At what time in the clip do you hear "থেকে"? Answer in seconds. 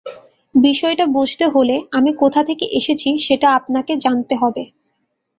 2.43-2.65